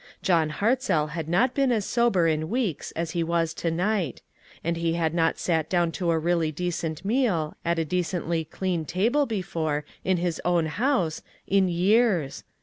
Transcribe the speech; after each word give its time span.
John 0.23 0.49
Hartzell 0.49 1.09
had 1.11 1.29
not 1.29 1.53
been 1.53 1.71
as 1.71 1.85
sober 1.85 2.27
in 2.27 2.49
weeks 2.49 2.91
as 2.93 3.11
he 3.11 3.23
was 3.23 3.53
to 3.53 3.69
night; 3.69 4.23
and 4.63 4.75
he 4.75 4.93
had 4.95 5.13
not 5.13 5.37
sat 5.37 5.69
down 5.69 5.91
to 5.91 6.09
a 6.09 6.17
really 6.17 6.51
decent 6.51 7.05
meal, 7.05 7.55
at 7.63 7.77
a 7.77 7.85
de 7.85 8.01
cently 8.01 8.49
clean 8.49 8.83
table 8.83 9.27
before, 9.27 9.85
in 10.03 10.17
his 10.17 10.41
own 10.47 10.65
house, 10.65 11.21
in 11.45 11.69
years 11.69 12.43